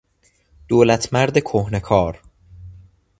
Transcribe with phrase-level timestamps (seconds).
[0.67, 2.21] دولتمرد کهنه کار